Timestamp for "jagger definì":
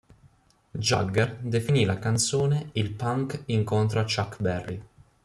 0.79-1.85